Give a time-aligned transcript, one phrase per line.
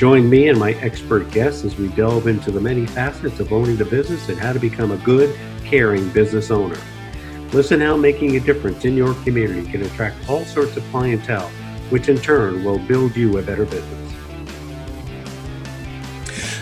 [0.00, 3.76] Join me and my expert guests as we delve into the many facets of owning
[3.76, 6.78] the business and how to become a good, caring business owner.
[7.52, 11.50] Listen how making a difference in your community can attract all sorts of clientele,
[11.90, 14.00] which in turn will build you a better business.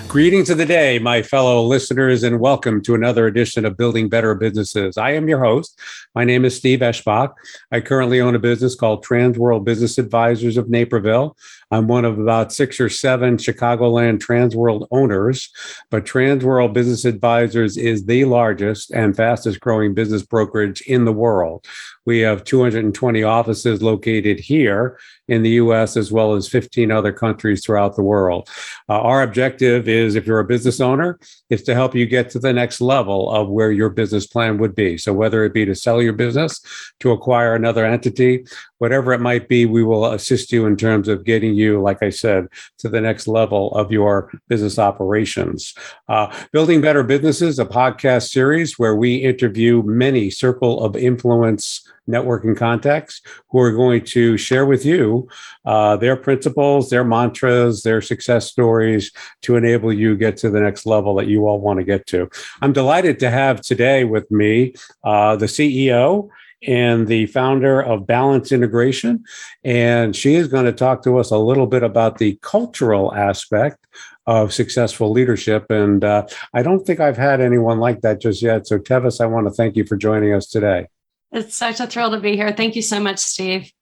[0.09, 4.35] Greetings of the day, my fellow listeners, and welcome to another edition of Building Better
[4.35, 4.97] Businesses.
[4.97, 5.79] I am your host.
[6.15, 7.35] My name is Steve Eschbach.
[7.71, 11.37] I currently own a business called Transworld Business Advisors of Naperville.
[11.71, 15.51] I'm one of about six or seven Chicagoland Transworld owners,
[15.91, 21.67] but Transworld Business Advisors is the largest and fastest growing business brokerage in the world.
[22.07, 27.63] We have 220 offices located here in the US, as well as 15 other countries
[27.63, 28.49] throughout the world.
[28.89, 31.19] Uh, our objective is if you're a business owner,
[31.51, 34.75] is to help you get to the next level of where your business plan would
[34.75, 34.97] be.
[34.97, 36.63] So, whether it be to sell your business,
[37.01, 38.47] to acquire another entity,
[38.79, 42.11] whatever it might be, we will assist you in terms of getting you, like I
[42.11, 42.49] said,
[42.79, 45.75] to the next level of your business operations.
[46.09, 52.57] Uh, Building Better Businesses, a podcast series where we interview many circle of influence networking
[52.57, 53.21] contacts
[53.51, 55.29] who are going to share with you
[55.67, 60.87] uh, their principles, their mantras, their success stories to enable you get to the next
[60.87, 62.29] level that you all want to get to.
[62.63, 66.31] I'm delighted to have today with me uh, the CEO
[66.67, 69.25] and the founder of Balance Integration.
[69.65, 73.87] And she is going to talk to us a little bit about the cultural aspect
[74.27, 75.71] of successful leadership.
[75.71, 78.67] And uh, I don't think I've had anyone like that just yet.
[78.67, 80.87] So, Tevis, I want to thank you for joining us today.
[81.33, 82.53] It's such a thrill to be here.
[82.53, 83.73] Thank you so much, Steve.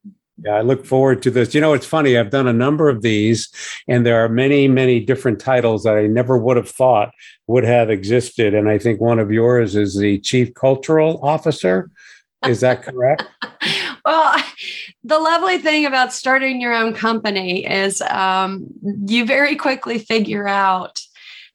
[0.45, 1.55] Yeah, I look forward to this.
[1.55, 2.19] You know, it's funny.
[2.19, 3.49] I've done a number of these,
[3.89, 7.11] and there are many, many different titles that I never would have thought
[7.47, 8.53] would have existed.
[8.53, 11.91] And I think one of yours is the Chief Cultural Officer.
[12.45, 13.25] Is that correct?
[14.05, 14.43] well,
[15.05, 18.67] the lovely thing about starting your own company is um,
[19.07, 21.01] you very quickly figure out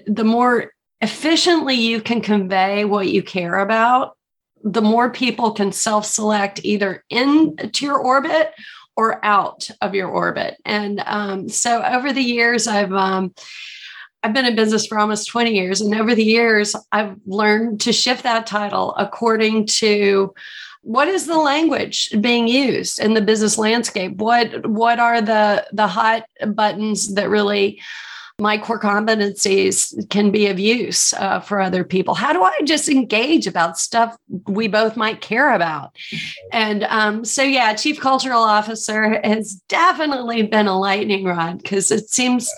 [0.06, 0.72] the more
[1.02, 4.18] efficiently you can convey what you care about,
[4.64, 8.54] the more people can self select either into your orbit
[8.96, 10.58] or out of your orbit.
[10.66, 13.34] And um, so over the years, I've um,
[14.24, 17.94] I've been in business for almost 20 years, and over the years, I've learned to
[17.94, 20.34] shift that title according to
[20.82, 24.18] what is the language being used in the business landscape?
[24.18, 27.80] What what are the the hot buttons that really
[28.40, 32.16] my core competencies can be of use uh, for other people?
[32.16, 34.16] How do i just engage about stuff
[34.48, 35.96] we both might care about?
[36.52, 42.10] And um, so yeah chief cultural officer has definitely been a lightning rod because it
[42.10, 42.52] seems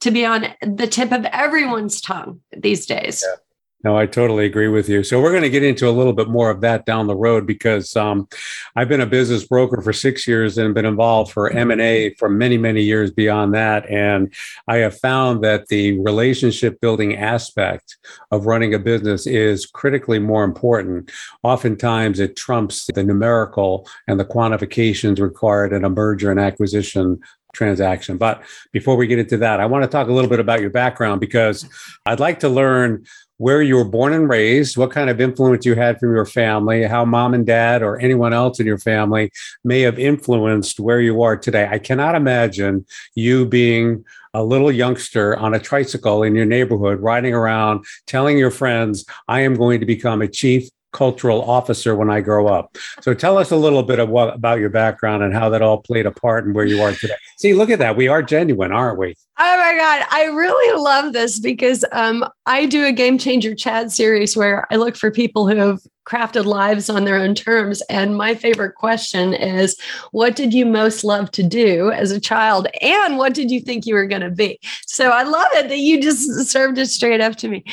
[0.00, 3.22] to be on the tip of everyone's tongue these days.
[3.26, 3.36] Yeah.
[3.84, 5.04] No, I totally agree with you.
[5.04, 7.46] So we're going to get into a little bit more of that down the road
[7.46, 8.26] because um,
[8.74, 12.14] I've been a business broker for six years and been involved for M and A
[12.14, 13.88] for many, many years beyond that.
[13.88, 14.34] And
[14.66, 17.98] I have found that the relationship building aspect
[18.30, 21.12] of running a business is critically more important.
[21.42, 27.20] Oftentimes, it trumps the numerical and the quantifications required in a merger and acquisition
[27.56, 28.18] transaction.
[28.18, 28.42] But
[28.72, 31.20] before we get into that, I want to talk a little bit about your background
[31.20, 31.68] because
[32.04, 33.04] I'd like to learn
[33.38, 36.84] where you were born and raised, what kind of influence you had from your family,
[36.84, 39.30] how mom and dad or anyone else in your family
[39.64, 41.68] may have influenced where you are today.
[41.70, 44.04] I cannot imagine you being
[44.34, 49.40] a little youngster on a tricycle in your neighborhood, riding around, telling your friends, I
[49.40, 52.76] am going to become a chief cultural officer when I grow up.
[53.00, 55.78] So tell us a little bit of what about your background and how that all
[55.78, 57.16] played a part in where you are today.
[57.38, 57.96] See, look at that.
[57.96, 59.14] We are genuine, aren't we?
[59.38, 60.06] Oh my God.
[60.10, 64.76] I really love this because um, I do a game changer chat series where I
[64.76, 67.82] look for people who have crafted lives on their own terms.
[67.90, 69.76] And my favorite question is
[70.12, 72.68] what did you most love to do as a child?
[72.80, 74.58] And what did you think you were going to be?
[74.86, 77.64] So I love it that you just served it straight up to me.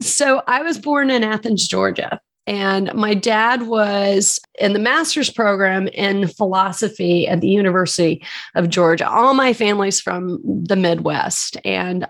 [0.00, 2.20] So I was born in Athens, Georgia.
[2.48, 8.24] And my dad was in the master's program in philosophy at the University
[8.54, 9.06] of Georgia.
[9.06, 11.58] All my family's from the Midwest.
[11.62, 12.08] And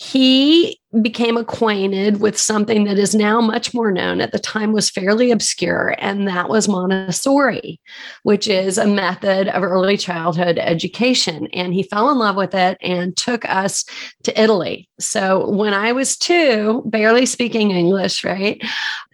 [0.00, 4.20] he became acquainted with something that is now much more known.
[4.20, 7.80] At the time was fairly obscure and that was montessori
[8.22, 11.48] which is a method of early childhood education.
[11.52, 13.84] And he fell in love with it and took us
[14.24, 14.88] to italy.
[14.98, 18.62] So when i was two barely speaking english right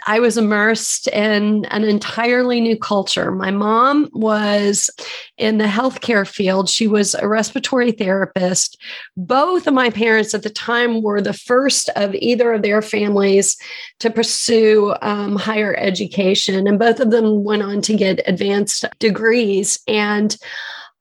[0.07, 3.31] i was immersed in an entirely new culture.
[3.31, 4.91] My mom was
[5.39, 6.69] in the healthcare field.
[6.69, 8.81] She was a respiratory therapist.
[9.17, 12.83] Both of my parents at the time were the first first of either of their
[12.83, 13.57] families
[13.99, 16.67] to pursue um, higher education.
[16.67, 19.81] And both of them went on to get advanced degrees.
[19.89, 20.37] And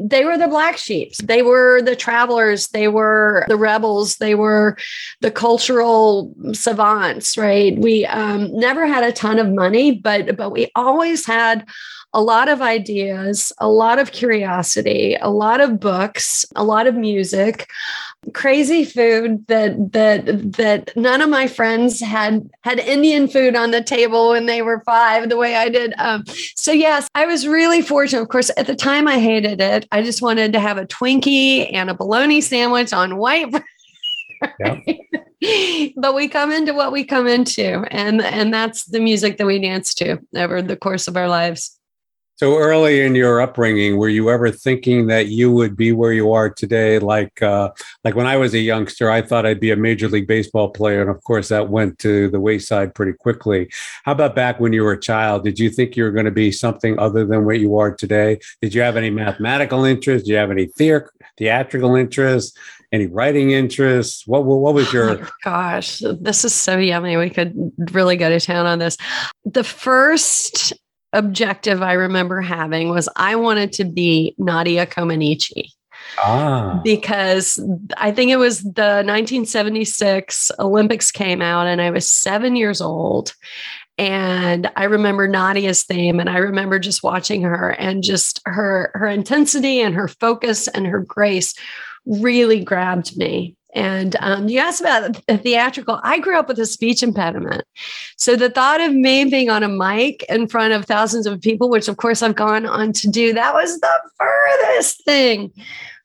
[0.02, 1.14] they were the black sheep.
[1.18, 2.70] They were the travelers.
[2.70, 4.16] They were the rebels.
[4.18, 4.78] They were
[5.20, 7.78] the cultural savants, right?
[7.78, 11.68] We um, never had a ton of money, but but we always had
[12.14, 16.96] a lot of ideas, a lot of curiosity, a lot of books, a lot of
[16.96, 17.70] music,
[18.34, 23.82] crazy food that that that none of my friends had had Indian food on the
[23.82, 25.94] table when they were five the way I did.
[25.98, 26.26] Um,
[26.56, 28.22] so yes, I was really fortunate.
[28.22, 29.88] Of course, at the time I hated it.
[29.92, 33.64] I just wanted to have a Twinkie and a bologna sandwich on white bread.
[35.96, 39.60] but we come into what we come into and and that's the music that we
[39.60, 41.80] dance to over the course of our lives
[42.42, 46.34] so early in your upbringing, were you ever thinking that you would be where you
[46.34, 46.98] are today?
[46.98, 47.70] Like, uh,
[48.04, 51.02] like when I was a youngster, I thought I'd be a major league baseball player,
[51.02, 53.70] and of course, that went to the wayside pretty quickly.
[54.06, 55.44] How about back when you were a child?
[55.44, 58.40] Did you think you were going to be something other than what you are today?
[58.60, 60.26] Did you have any mathematical interest?
[60.26, 62.58] Do you have any theor- theatrical interest?
[62.92, 64.26] Any writing interests?
[64.26, 65.12] What, what, what was your?
[65.12, 67.18] Oh gosh, this is so yummy.
[67.18, 67.54] We could
[67.92, 68.98] really go to town on this.
[69.46, 70.74] The first
[71.14, 75.70] objective I remember having was I wanted to be Nadia Comaneci.
[76.18, 76.82] Ah.
[76.84, 77.60] Because
[77.98, 83.34] I think it was the 1976 Olympics came out, and I was seven years old.
[83.98, 89.08] And I remember Nadia's theme, and I remember just watching her and just her her
[89.08, 91.54] intensity and her focus and her grace
[92.06, 93.56] really grabbed me.
[93.74, 96.00] And um, you asked about the theatrical.
[96.04, 97.64] I grew up with a speech impediment.
[98.18, 101.70] So the thought of me being on a mic in front of thousands of people,
[101.70, 105.52] which of course I've gone on to do, that was the furthest thing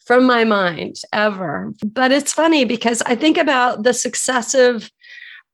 [0.06, 1.72] from my mind ever.
[1.84, 4.90] But it's funny because I think about the successive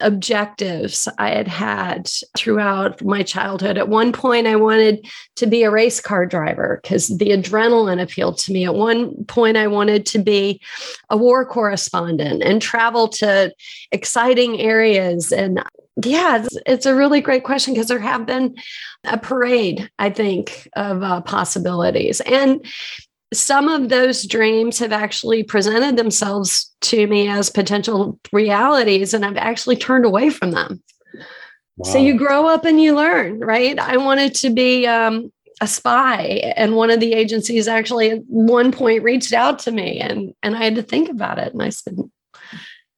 [0.02, 3.78] objectives I had had throughout my childhood.
[3.78, 5.06] At one point, I wanted
[5.36, 8.64] to be a race car driver because the adrenaline appealed to me.
[8.64, 10.60] At one point, I wanted to be
[11.10, 13.54] a war correspondent and travel to
[13.92, 15.32] exciting areas.
[15.32, 15.62] And
[16.02, 18.56] yeah, it's, a really great question because there have been
[19.04, 22.20] a parade, I think, of uh, possibilities.
[22.22, 22.64] And
[23.32, 29.36] some of those dreams have actually presented themselves to me as potential realities, and I've
[29.36, 30.82] actually turned away from them.
[31.76, 31.90] Wow.
[31.90, 33.78] So you grow up and you learn, right?
[33.78, 38.72] I wanted to be um, a spy, and one of the agencies actually at one
[38.72, 41.70] point reached out to me, and and I had to think about it, and I
[41.70, 41.96] said,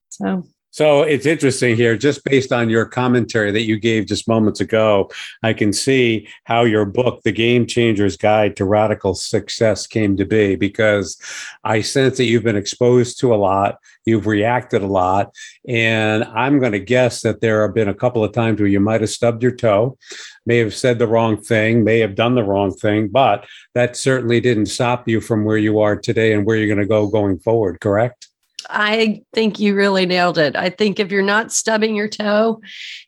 [0.09, 0.45] so
[0.75, 5.09] so it's interesting here, just based on your commentary that you gave just moments ago,
[5.45, 10.25] I can see how your book, The Game Changer's Guide to Radical Success, came to
[10.25, 11.17] be because
[11.63, 15.33] I sense that you've been exposed to a lot, you've reacted a lot,
[15.69, 18.81] and I'm going to guess that there have been a couple of times where you
[18.81, 19.97] might have stubbed your toe,
[20.45, 24.41] may have said the wrong thing, may have done the wrong thing, but that certainly
[24.41, 27.39] didn't stop you from where you are today and where you're going to go going
[27.39, 28.27] forward, correct?
[28.71, 30.57] I think you really nailed it.
[30.57, 32.61] I think if you're not stubbing your toe,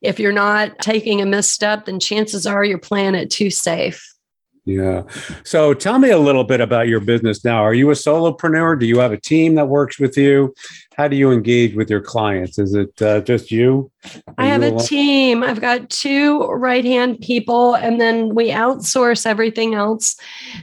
[0.02, 4.02] if you're not taking a misstep, then chances are you're playing it too safe.
[4.66, 5.04] Yeah.
[5.44, 7.62] So tell me a little bit about your business now.
[7.62, 8.80] Are you a solopreneur?
[8.80, 10.54] Do you have a team that works with you?
[10.96, 12.58] How do you engage with your clients?
[12.58, 13.92] Is it uh, just you?
[14.26, 15.44] Are I have you a team.
[15.44, 20.16] I've got two right hand people, and then we outsource everything else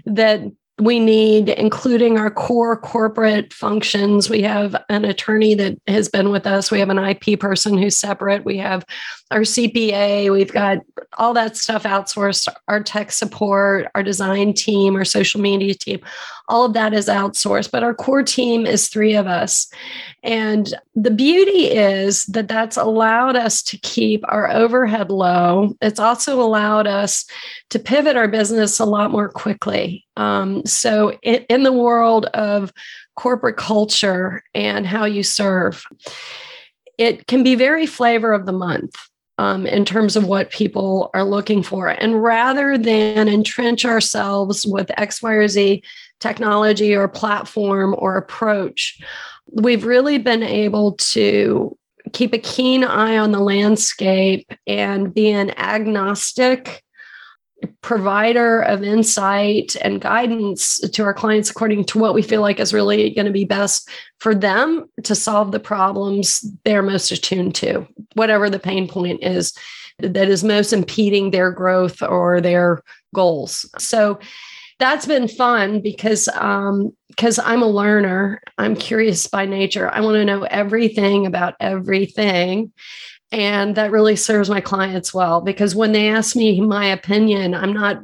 [0.06, 0.42] that
[0.80, 4.28] we need, including our core corporate functions.
[4.28, 6.72] We have an attorney that has been with us.
[6.72, 8.44] We have an IP person who's separate.
[8.44, 8.84] We have
[9.30, 10.32] our CPA.
[10.32, 10.80] We've got
[11.18, 16.00] all that stuff outsourced, our tech support, our design team, our social media team.
[16.50, 19.68] All of that is outsourced, but our core team is three of us.
[20.24, 25.76] And the beauty is that that's allowed us to keep our overhead low.
[25.82, 27.26] It's also allowed us
[27.70, 30.06] to pivot our business a lot more quickly.
[30.18, 32.72] Um, so, in, in the world of
[33.16, 35.86] corporate culture and how you serve,
[36.98, 38.96] it can be very flavor of the month.
[39.40, 41.88] Um, in terms of what people are looking for.
[41.88, 45.84] And rather than entrench ourselves with X, Y, or Z
[46.20, 49.02] technology or platform or approach,
[49.52, 51.76] we've really been able to
[52.12, 56.84] keep a keen eye on the landscape and be an agnostic
[57.84, 62.74] provider of insight and guidance to our clients according to what we feel like is
[62.74, 67.86] really going to be best for them to solve the problems they're most attuned to,
[68.14, 69.54] whatever the pain point is
[70.00, 72.82] that is most impeding their growth or their
[73.14, 73.70] goals.
[73.78, 74.18] So
[74.80, 78.42] that's been fun because um because I'm a learner.
[78.58, 79.88] I'm curious by nature.
[79.90, 82.72] I want to know everything about everything.
[83.34, 87.74] And that really serves my clients well because when they ask me my opinion, I'm
[87.74, 88.04] not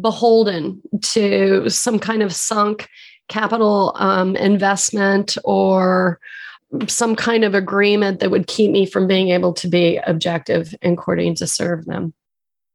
[0.00, 2.88] beholden to some kind of sunk
[3.28, 6.18] capital um, investment or
[6.88, 10.96] some kind of agreement that would keep me from being able to be objective and
[10.96, 12.14] courting to serve them.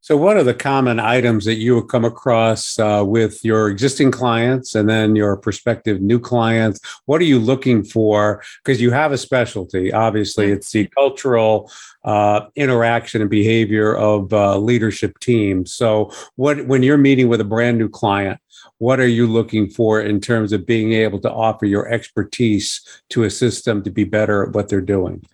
[0.06, 4.12] So, what are the common items that you have come across uh, with your existing
[4.12, 6.80] clients and then your prospective new clients?
[7.06, 8.44] What are you looking for?
[8.64, 9.92] Because you have a specialty.
[9.92, 11.72] Obviously, it's the cultural
[12.04, 15.74] uh, interaction and behavior of uh, leadership teams.
[15.74, 18.40] So, what when you're meeting with a brand new client,
[18.78, 23.24] what are you looking for in terms of being able to offer your expertise to
[23.24, 25.26] assist them to be better at what they're doing?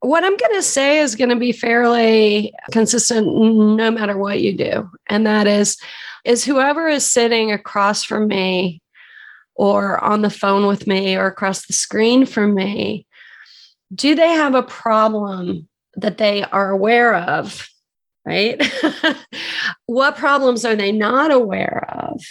[0.00, 4.56] What I'm going to say is going to be fairly consistent no matter what you
[4.56, 4.90] do.
[5.08, 5.76] And that is
[6.24, 8.82] is whoever is sitting across from me
[9.54, 13.06] or on the phone with me or across the screen from me,
[13.94, 17.68] do they have a problem that they are aware of?
[18.24, 18.62] Right?
[19.86, 22.22] what problems are they not aware of?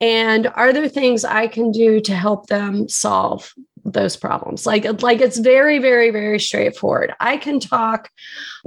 [0.00, 3.52] And are there things I can do to help them solve
[3.84, 4.66] those problems.
[4.66, 7.14] Like like it's very very very straightforward.
[7.20, 8.10] I can talk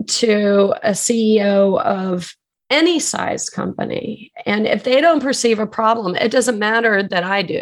[0.08, 2.34] to a ceo of
[2.70, 7.42] any size company and if they don't perceive a problem it doesn't matter that i
[7.42, 7.62] do.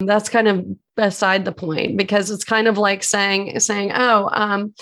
[0.00, 0.66] That's kind of
[0.96, 4.74] beside the point because it's kind of like saying saying oh um,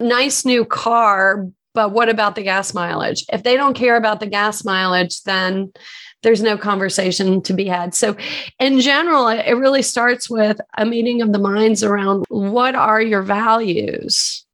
[0.00, 3.24] nice new car but what about the gas mileage?
[3.32, 5.72] If they don't care about the gas mileage then
[6.22, 7.94] there's no conversation to be had.
[7.94, 8.16] So,
[8.58, 13.22] in general, it really starts with a meeting of the minds around what are your
[13.22, 14.44] values?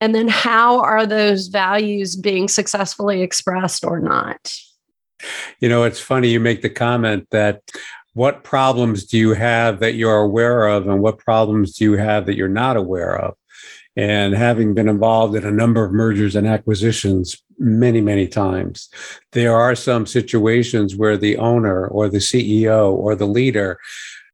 [0.00, 4.56] And then how are those values being successfully expressed or not?
[5.60, 7.62] You know, it's funny you make the comment that
[8.14, 12.26] what problems do you have that you're aware of and what problems do you have
[12.26, 13.36] that you're not aware of?
[13.94, 18.88] And having been involved in a number of mergers and acquisitions many, many times,
[19.32, 23.78] there are some situations where the owner or the CEO or the leader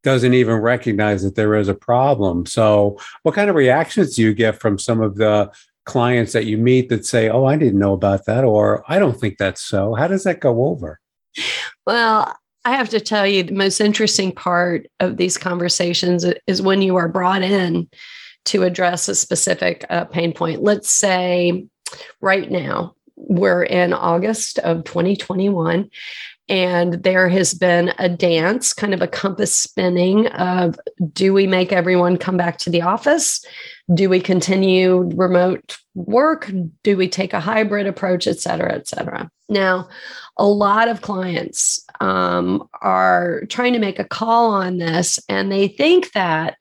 [0.05, 2.47] doesn't even recognize that there is a problem.
[2.47, 5.51] So, what kind of reactions do you get from some of the
[5.85, 9.19] clients that you meet that say, Oh, I didn't know about that, or I don't
[9.19, 9.95] think that's so?
[9.95, 11.01] How does that go over?
[11.87, 16.83] Well, I have to tell you, the most interesting part of these conversations is when
[16.83, 17.89] you are brought in
[18.47, 20.63] to address a specific uh, pain point.
[20.63, 21.67] Let's say
[22.21, 25.91] right now, we're in August of 2021,
[26.49, 30.79] and there has been a dance, kind of a compass spinning of
[31.13, 33.45] do we make everyone come back to the office?
[33.93, 36.51] Do we continue remote work?
[36.83, 39.31] Do we take a hybrid approach, et cetera, et cetera?
[39.49, 39.89] Now,
[40.37, 45.69] a lot of clients um, are trying to make a call on this, and they
[45.69, 46.57] think that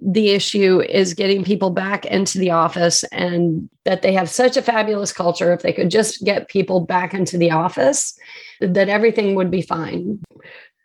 [0.00, 4.62] the issue is getting people back into the office and that they have such a
[4.62, 5.52] fabulous culture.
[5.52, 8.18] If they could just get people back into the office,
[8.60, 10.20] that everything would be fine.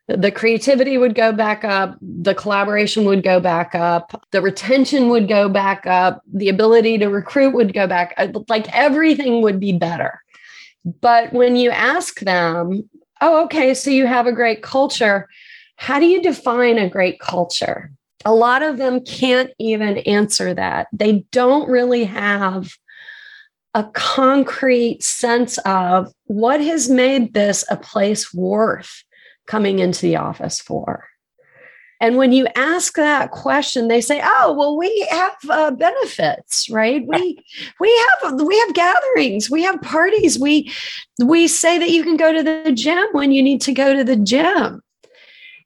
[0.07, 5.27] The creativity would go back up, the collaboration would go back up, the retention would
[5.27, 9.73] go back up, the ability to recruit would go back, uh, like everything would be
[9.73, 10.21] better.
[11.01, 15.27] But when you ask them, oh, okay, so you have a great culture,
[15.75, 17.91] how do you define a great culture?
[18.27, 20.87] A lot of them can't even answer that.
[20.91, 22.73] They don't really have
[23.73, 29.03] a concrete sense of what has made this a place worth
[29.45, 31.07] coming into the office for?
[32.01, 37.03] And when you ask that question, they say, "Oh, well, we have uh, benefits, right?
[37.07, 37.39] We
[37.79, 40.37] we have we have gatherings, we have parties.
[40.37, 40.69] We
[41.23, 44.03] we say that you can go to the gym when you need to go to
[44.03, 44.83] the gym."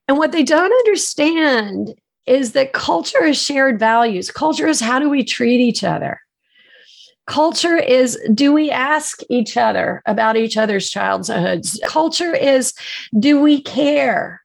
[0.08, 1.96] And what they don't understand
[2.32, 4.32] is that culture is shared values.
[4.32, 6.20] Culture is how do we treat each other?
[7.28, 11.80] Culture is do we ask each other about each other's childhoods?
[11.86, 12.74] Culture is
[13.20, 14.42] do we care?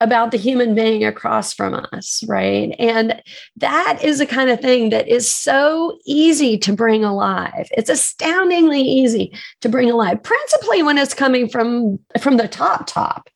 [0.00, 2.74] about the human being across from us, right?
[2.78, 3.20] And
[3.56, 7.66] that is the kind of thing that is so easy to bring alive.
[7.72, 13.28] It's astoundingly easy to bring alive, principally when it's coming from from the top top,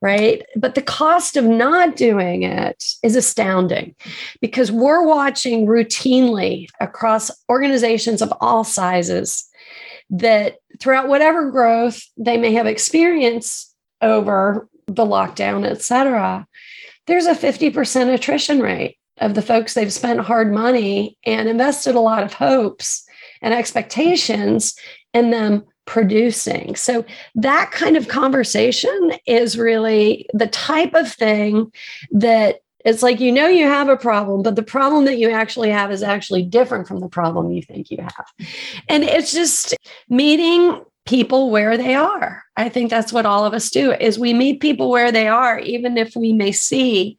[0.00, 0.44] right?
[0.56, 3.94] But the cost of not doing it is astounding
[4.40, 9.48] because we're watching routinely across organizations of all sizes
[10.10, 16.46] that throughout whatever growth they may have experienced over the lockdown, et cetera,
[17.06, 22.00] there's a 50% attrition rate of the folks they've spent hard money and invested a
[22.00, 23.04] lot of hopes
[23.42, 24.74] and expectations
[25.12, 26.76] in them producing.
[26.76, 27.02] So
[27.34, 31.72] that kind of conversation is really the type of thing
[32.10, 35.70] that it's like you know you have a problem, but the problem that you actually
[35.70, 38.26] have is actually different from the problem you think you have.
[38.88, 39.74] And it's just
[40.10, 42.44] meeting people where they are.
[42.56, 45.58] I think that's what all of us do is we meet people where they are
[45.58, 47.16] even if we may see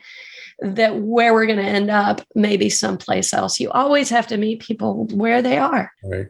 [0.61, 3.59] that where we're going to end up maybe someplace else.
[3.59, 5.91] You always have to meet people where they are.
[6.03, 6.27] Right.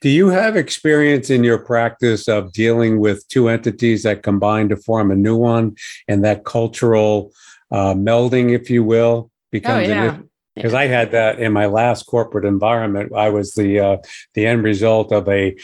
[0.00, 4.76] Do you have experience in your practice of dealing with two entities that combine to
[4.76, 7.32] form a new one and that cultural
[7.70, 10.14] uh, melding, if you will, becomes oh, yeah.
[10.14, 13.12] an because I had that in my last corporate environment.
[13.16, 13.96] I was the uh,
[14.34, 15.56] the end result of a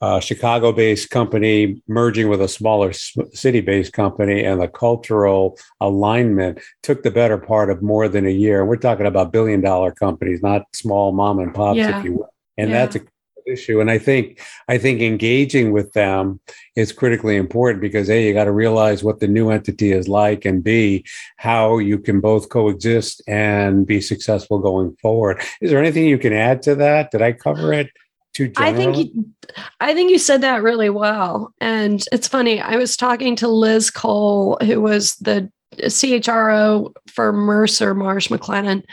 [0.00, 6.60] uh, Chicago based company merging with a smaller city based company, and the cultural alignment
[6.82, 8.64] took the better part of more than a year.
[8.64, 11.98] We're talking about billion dollar companies, not small mom and pops, yeah.
[11.98, 12.34] if you will.
[12.58, 12.86] And yeah.
[12.86, 13.00] that's a
[13.46, 16.40] issue and i think i think engaging with them
[16.74, 20.44] is critically important because a you got to realize what the new entity is like
[20.44, 21.04] and b
[21.36, 26.32] how you can both coexist and be successful going forward is there anything you can
[26.32, 27.88] add to that did i cover it
[28.36, 28.72] too general?
[28.72, 29.24] I think you,
[29.80, 31.54] I think you said that really well.
[31.60, 32.60] And it's funny.
[32.60, 38.84] I was talking to Liz Cole, who was the CHRO for Mercer Marsh McLennan.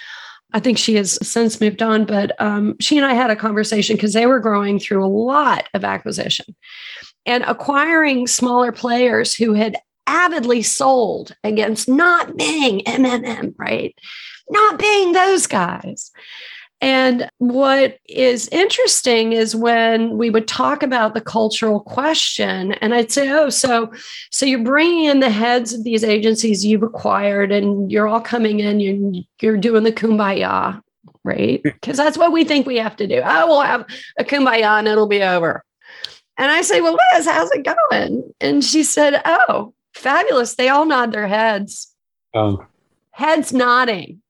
[0.53, 3.95] I think she has since moved on, but um, she and I had a conversation
[3.95, 6.45] because they were growing through a lot of acquisition
[7.25, 13.95] and acquiring smaller players who had avidly sold against not being MMM, right?
[14.49, 16.11] Not being those guys.
[16.83, 23.09] And what is interesting is when we would talk about the cultural question, and I'd
[23.09, 23.89] say, "Oh, so
[24.31, 28.59] so you're bringing in the heads of these agencies you've acquired, and you're all coming
[28.59, 30.81] in, you're, you're doing the kumbaya,
[31.23, 31.63] right?
[31.63, 33.21] Because that's what we think we have to do.
[33.23, 33.85] Oh, we'll have
[34.19, 35.63] a kumbaya and it'll be over."
[36.37, 40.55] And I say, "Well, Liz, how's it going?" And she said, "Oh, fabulous!
[40.55, 41.95] They all nod their heads.
[42.33, 42.65] Oh.
[43.11, 44.21] Heads nodding."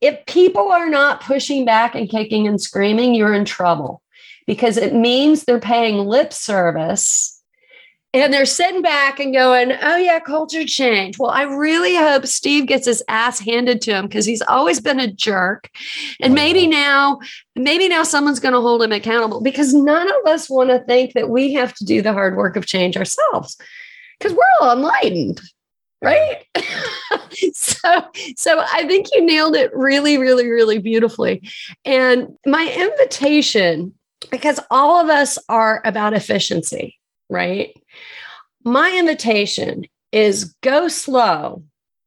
[0.00, 4.02] If people are not pushing back and kicking and screaming, you're in trouble
[4.46, 7.42] because it means they're paying lip service
[8.12, 11.18] and they're sitting back and going, Oh, yeah, culture change.
[11.18, 15.00] Well, I really hope Steve gets his ass handed to him because he's always been
[15.00, 15.68] a jerk.
[16.20, 17.18] And maybe now,
[17.56, 21.14] maybe now someone's going to hold him accountable because none of us want to think
[21.14, 23.56] that we have to do the hard work of change ourselves
[24.18, 25.40] because we're all enlightened
[26.04, 26.44] right?
[27.52, 28.02] So
[28.36, 31.42] so i think you nailed it really really really beautifully.
[31.84, 33.92] And my invitation
[34.30, 37.76] because all of us are about efficiency right?
[38.64, 41.64] My invitation is go slow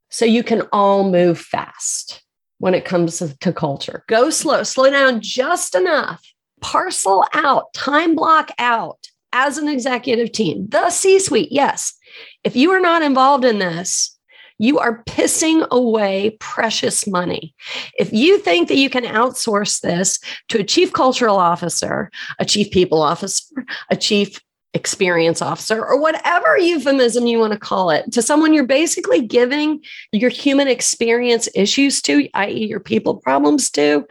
[0.09, 2.23] so you can all move fast
[2.59, 4.03] when it comes to culture.
[4.07, 6.23] Go slow slow down just enough
[6.61, 10.67] parcel out time block out as an executive team.
[10.69, 11.93] The c suite yes
[12.43, 14.17] if you are not involved in this,
[14.59, 17.53] you are pissing away precious money.
[17.97, 22.71] If you think that you can outsource this to a chief cultural officer, a chief
[22.71, 24.41] people officer, a chief
[24.73, 29.81] experience officer, or whatever euphemism you want to call it, to someone you're basically giving
[30.11, 34.05] your human experience issues to, i.e., your people problems to.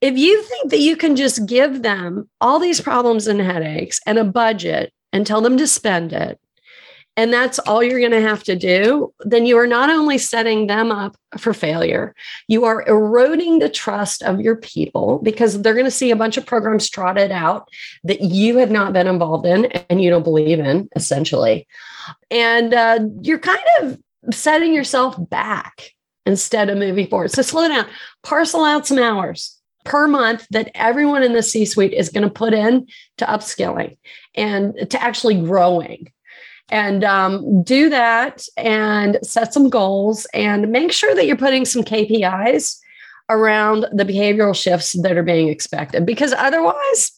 [0.00, 4.18] If you think that you can just give them all these problems and headaches and
[4.18, 6.40] a budget and tell them to spend it,
[7.16, 10.66] and that's all you're going to have to do, then you are not only setting
[10.66, 12.14] them up for failure,
[12.48, 16.38] you are eroding the trust of your people because they're going to see a bunch
[16.38, 17.68] of programs trotted out
[18.04, 21.66] that you have not been involved in and you don't believe in, essentially.
[22.30, 23.98] And uh, you're kind of
[24.32, 25.90] setting yourself back
[26.24, 27.30] instead of moving forward.
[27.30, 27.86] So slow down,
[28.22, 32.32] parcel out some hours per month that everyone in the C suite is going to
[32.32, 32.86] put in
[33.18, 33.98] to upskilling
[34.34, 36.10] and to actually growing
[36.70, 41.82] and um, do that and set some goals and make sure that you're putting some
[41.82, 42.78] KPIs
[43.28, 47.12] around the behavioral shifts that are being expected because otherwise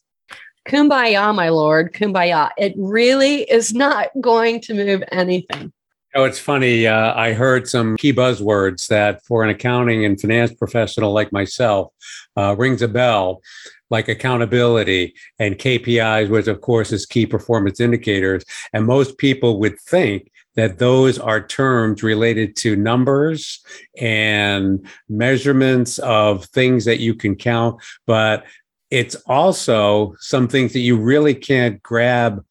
[0.68, 5.72] kumbaya my lord kumbaya it really is not going to move anything
[6.16, 6.86] Oh, it's funny.
[6.86, 11.92] Uh, I heard some key buzzwords that for an accounting and finance professional like myself
[12.36, 13.42] uh, rings a bell
[13.94, 18.44] like accountability and KPIs, which of course is key performance indicators.
[18.72, 23.64] And most people would think that those are terms related to numbers
[24.00, 28.44] and measurements of things that you can count, but
[28.90, 32.44] it's also some things that you really can't grab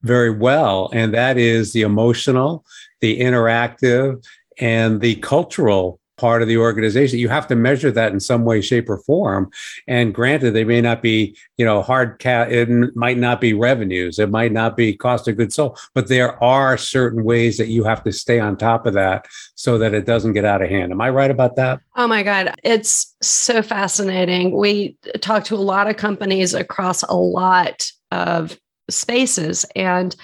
[0.00, 0.88] very well.
[0.94, 2.64] And that is the emotional,
[3.02, 4.24] the interactive,
[4.58, 7.18] and the cultural part of the organization.
[7.18, 9.50] You have to measure that in some way, shape, or form.
[9.86, 12.52] And granted, they may not be, you know, hard cat.
[12.52, 14.18] It might not be revenues.
[14.18, 15.78] It might not be cost of goods sold.
[15.94, 19.78] But there are certain ways that you have to stay on top of that so
[19.78, 20.92] that it doesn't get out of hand.
[20.92, 21.80] Am I right about that?
[21.96, 24.56] Oh my God, it's so fascinating.
[24.56, 30.14] We talk to a lot of companies across a lot of spaces and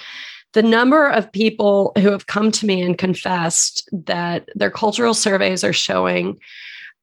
[0.52, 5.64] the number of people who have come to me and confessed that their cultural surveys
[5.64, 6.38] are showing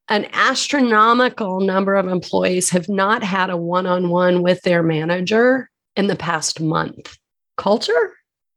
[0.08, 6.16] an astronomical number of employees have not had a one-on-one with their manager in the
[6.16, 7.18] past month.
[7.58, 8.16] Culture?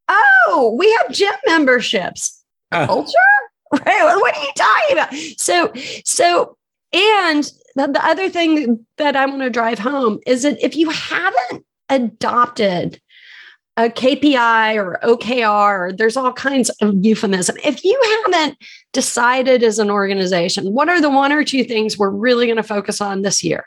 [0.09, 2.43] Oh, we have gym memberships.
[2.71, 2.87] Uh.
[2.87, 3.19] Culture?
[3.73, 4.05] Right.
[4.05, 5.15] What are you talking about?
[5.39, 5.73] So,
[6.05, 6.57] so,
[6.93, 10.91] and the, the other thing that I want to drive home is that if you
[10.91, 13.01] haven't adopted
[13.77, 17.57] a KPI or OKR, there's all kinds of euphemism.
[17.65, 18.59] If you haven't
[18.93, 22.63] decided as an organization, what are the one or two things we're really going to
[22.63, 23.65] focus on this year?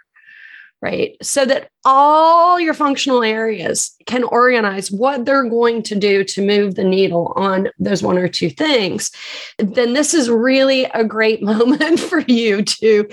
[0.82, 1.16] Right.
[1.24, 6.76] So that all your functional areas can organize what they're going to do to move
[6.76, 9.10] the needle on those one or two things,
[9.58, 13.08] then this is really a great moment for you to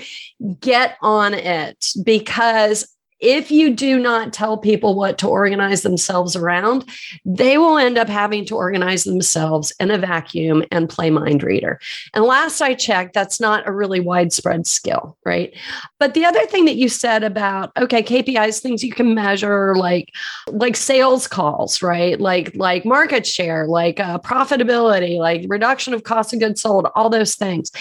[0.59, 2.92] get on it because
[3.23, 6.83] if you do not tell people what to organize themselves around,
[7.23, 11.79] they will end up having to organize themselves in a vacuum and play mind reader.
[12.13, 15.55] And last I checked, that's not a really widespread skill, right?
[15.99, 20.11] But the other thing that you said about okay, KPIs, things you can measure, like
[20.47, 22.19] like sales calls, right?
[22.19, 27.09] Like like market share, like uh, profitability, like reduction of cost of goods sold, all
[27.09, 27.71] those things.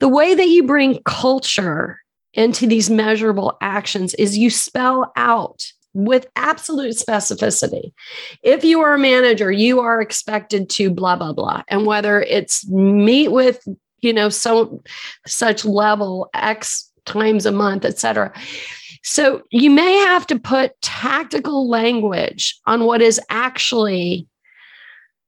[0.00, 2.00] The way that you bring culture
[2.34, 5.64] into these measurable actions is you spell out
[5.94, 7.92] with absolute specificity.
[8.42, 12.68] If you are a manager, you are expected to blah blah blah, and whether it's
[12.68, 13.66] meet with
[14.00, 14.82] you know so
[15.26, 18.32] such level X times a month, et cetera.
[19.02, 24.26] So you may have to put tactical language on what is actually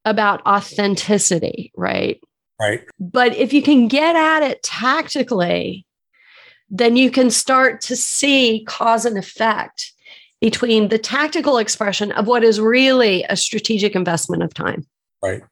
[0.04, 2.20] about authenticity, right?
[2.60, 2.82] Right.
[2.98, 5.86] But if you can get at it tactically,
[6.70, 9.92] then you can start to see cause and effect
[10.40, 14.86] between the tactical expression of what is really a strategic investment of time.
[15.22, 15.42] Right.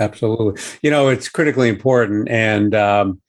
[0.00, 0.60] Absolutely.
[0.82, 2.28] You know, it's critically important.
[2.28, 3.20] And um,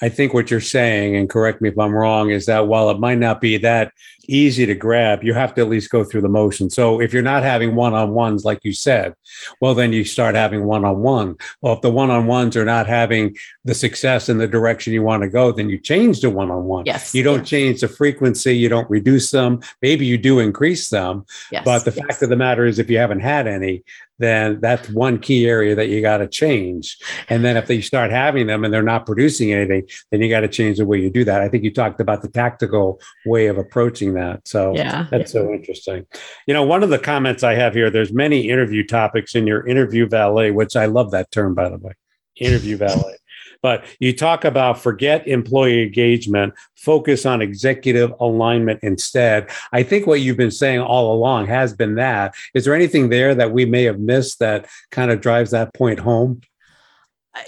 [0.00, 2.98] I think what you're saying, and correct me if I'm wrong, is that while it
[2.98, 3.92] might not be that
[4.28, 6.70] easy to grab, you have to at least go through the motion.
[6.70, 9.14] So if you're not having one on ones, like you said,
[9.60, 11.36] well, then you start having one on one.
[11.60, 15.02] Well, if the one on ones are not having the success in the direction you
[15.02, 16.84] want to go, then you change to one on one.
[16.86, 17.14] Yes.
[17.14, 17.44] You don't yeah.
[17.44, 19.60] change the frequency, you don't reduce them.
[19.82, 21.26] Maybe you do increase them.
[21.50, 21.64] Yes.
[21.64, 22.06] But the yes.
[22.06, 23.82] fact of the matter is, if you haven't had any,
[24.18, 26.96] then that's one key area that you got to change.
[27.28, 30.40] And then if they start having them and they're not producing anything, then you got
[30.40, 31.40] to change the way you do that.
[31.40, 34.46] I think you talked about the tactical way of approaching that.
[34.46, 36.06] So yeah, that's so interesting.
[36.46, 39.66] You know, one of the comments I have here, there's many interview topics in your
[39.66, 41.92] interview valet, which I love that term, by the way,
[42.36, 43.16] interview valet.
[43.62, 49.48] But you talk about forget employee engagement, focus on executive alignment instead.
[49.72, 52.34] I think what you've been saying all along has been that.
[52.54, 56.00] Is there anything there that we may have missed that kind of drives that point
[56.00, 56.40] home?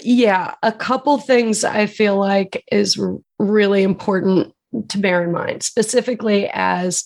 [0.01, 2.99] Yeah, a couple things I feel like is
[3.39, 4.53] really important
[4.89, 7.05] to bear in mind, specifically as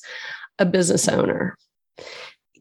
[0.58, 1.58] a business owner.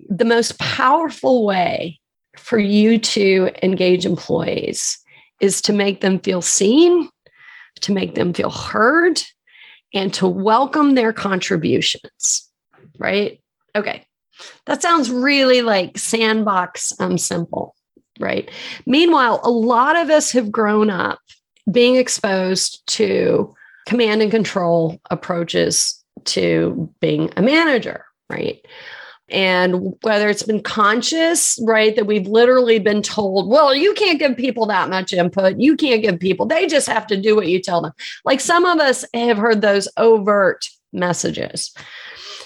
[0.09, 2.01] The most powerful way
[2.37, 4.99] for you to engage employees
[5.41, 7.09] is to make them feel seen,
[7.81, 9.23] to make them feel heard,
[9.95, 12.51] and to welcome their contributions,
[12.99, 13.41] right?
[13.75, 14.05] Okay.
[14.67, 17.75] That sounds really like sandbox um, simple,
[18.19, 18.51] right?
[18.87, 21.21] Meanwhile, a lot of us have grown up
[21.71, 23.55] being exposed to
[23.87, 28.65] command and control approaches to being a manager, right?
[29.31, 34.37] And whether it's been conscious, right, that we've literally been told, well, you can't give
[34.37, 35.59] people that much input.
[35.59, 37.93] You can't give people, they just have to do what you tell them.
[38.25, 41.75] Like some of us have heard those overt messages.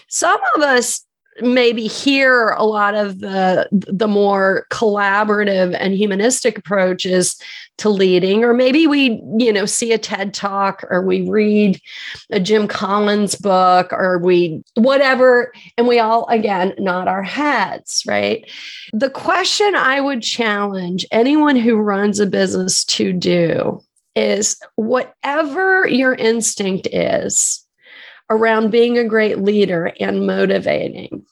[0.09, 1.05] Some of us
[1.41, 7.41] maybe hear a lot of the the more collaborative and humanistic approaches
[7.79, 11.81] to leading or maybe we you know see a ted talk or we read
[12.31, 18.51] a jim collins book or we whatever and we all again nod our heads right?
[18.93, 23.81] The question i would challenge anyone who runs a business to do
[24.15, 27.62] is whatever your instinct is
[28.33, 31.25] around being a great leader and motivating.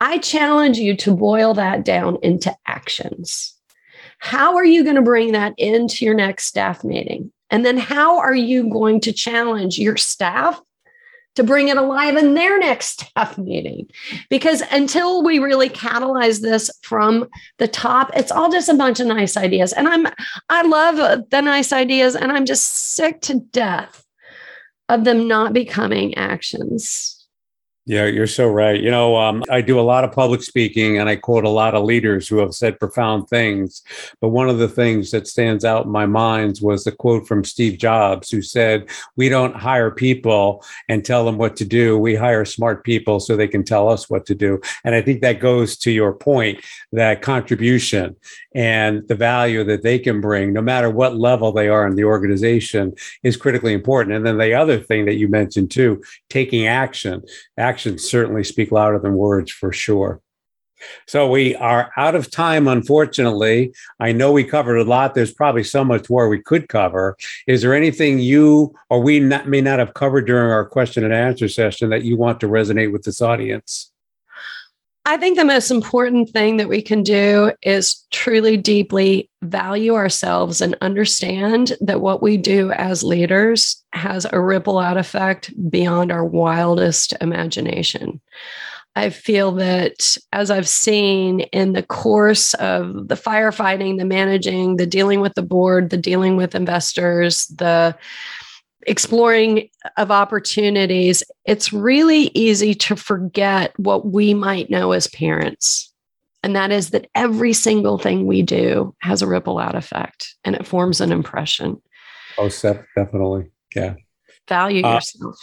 [0.00, 3.54] I challenge you to boil that down into actions.
[4.18, 7.32] How are you going to bring that into your next staff meeting?
[7.50, 10.60] And then how are you going to challenge your staff
[11.34, 13.88] to bring it alive in their next staff meeting?
[14.30, 19.08] Because until we really catalyze this from the top, it's all just a bunch of
[19.08, 19.72] nice ideas.
[19.72, 20.06] And I'm
[20.48, 24.03] I love the nice ideas and I'm just sick to death
[24.88, 27.23] of them not becoming actions.
[27.86, 28.80] Yeah, you're so right.
[28.80, 31.74] You know, um, I do a lot of public speaking and I quote a lot
[31.74, 33.82] of leaders who have said profound things.
[34.22, 37.44] But one of the things that stands out in my mind was the quote from
[37.44, 41.98] Steve Jobs, who said, We don't hire people and tell them what to do.
[41.98, 44.62] We hire smart people so they can tell us what to do.
[44.84, 48.16] And I think that goes to your point that contribution
[48.54, 52.04] and the value that they can bring, no matter what level they are in the
[52.04, 54.16] organization, is critically important.
[54.16, 57.22] And then the other thing that you mentioned too, taking action.
[57.74, 60.20] Actions certainly speak louder than words for sure.
[61.08, 63.74] So we are out of time, unfortunately.
[63.98, 65.16] I know we covered a lot.
[65.16, 67.16] There's probably so much more we could cover.
[67.48, 71.12] Is there anything you or we not, may not have covered during our question and
[71.12, 73.90] answer session that you want to resonate with this audience?
[75.06, 80.62] I think the most important thing that we can do is truly deeply value ourselves
[80.62, 86.24] and understand that what we do as leaders has a ripple out effect beyond our
[86.24, 88.20] wildest imagination.
[88.96, 94.86] I feel that as I've seen in the course of the firefighting, the managing, the
[94.86, 97.96] dealing with the board, the dealing with investors, the
[98.86, 105.92] exploring of opportunities, it's really easy to forget what we might know as parents.
[106.42, 110.54] And that is that every single thing we do has a ripple out effect and
[110.54, 111.80] it forms an impression.
[112.36, 113.50] Oh, definitely.
[113.74, 113.94] Yeah.
[114.48, 115.36] Value uh, yourself.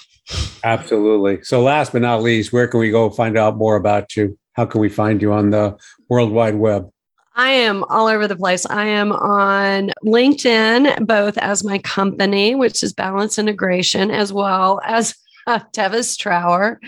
[0.63, 1.43] Absolutely.
[1.43, 4.37] So, last but not least, where can we go find out more about you?
[4.53, 5.77] How can we find you on the
[6.09, 6.89] World Wide Web?
[7.35, 8.65] I am all over the place.
[8.65, 15.15] I am on LinkedIn, both as my company, which is Balance Integration, as well as
[15.47, 16.79] uh, Tevis Trower.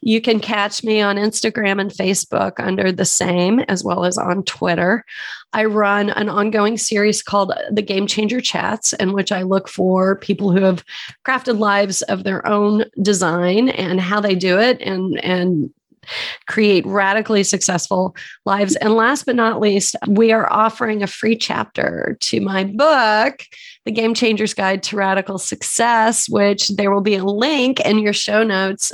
[0.00, 4.44] You can catch me on Instagram and Facebook under the same, as well as on
[4.44, 5.04] Twitter.
[5.52, 10.16] I run an ongoing series called the Game Changer Chats, in which I look for
[10.16, 10.84] people who have
[11.24, 15.70] crafted lives of their own design and how they do it and and
[16.46, 18.76] create radically successful lives.
[18.76, 23.44] And last but not least, we are offering a free chapter to my book,
[23.84, 28.12] The Game Changers Guide to Radical Success, which there will be a link in your
[28.12, 28.92] show notes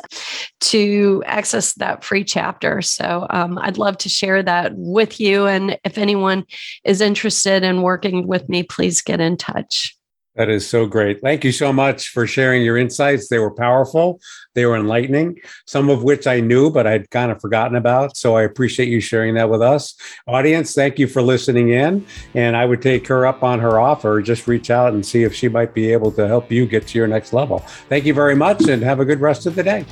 [0.61, 2.83] to access that free chapter.
[2.83, 5.47] So um, I'd love to share that with you.
[5.47, 6.45] And if anyone
[6.85, 9.97] is interested in working with me, please get in touch.
[10.37, 11.21] That is so great.
[11.21, 13.29] Thank you so much for sharing your insights.
[13.29, 14.21] They were powerful,
[14.55, 18.17] they were enlightening, some of which I knew, but I'd kind of forgotten about.
[18.17, 19.95] So I appreciate you sharing that with us.
[20.27, 22.05] Audience, thank you for listening in.
[22.35, 24.21] And I would take her up on her offer.
[24.23, 26.99] Just reach out and see if she might be able to help you get to
[26.99, 27.61] your next level.
[27.89, 29.87] Thank you very much and have a good rest of the day.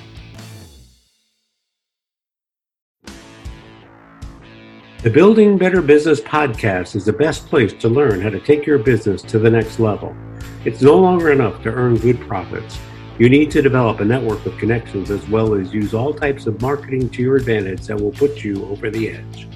[5.03, 8.79] The Building Better Business podcast is the best place to learn how to take your
[8.79, 10.17] business to the next level.
[10.65, 12.79] It's no longer enough to earn good profits.
[13.19, 16.63] You need to develop a network of connections as well as use all types of
[16.63, 19.49] marketing to your advantage that will put you over the edge.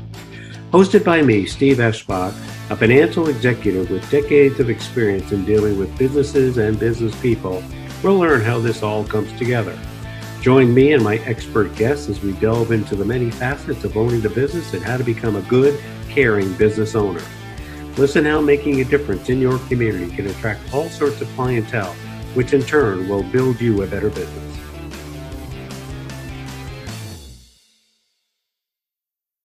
[0.72, 2.34] Hosted by me, Steve Eschbach,
[2.70, 7.62] a financial executive with decades of experience in dealing with businesses and business people,
[8.02, 9.78] we'll learn how this all comes together.
[10.40, 14.22] Join me and my expert guests as we delve into the many facets of owning
[14.22, 17.22] the business and how to become a good caring business owner.
[17.96, 21.94] Listen how making a difference in your community can attract all sorts of clientele,
[22.34, 24.45] which in turn will build you a better business.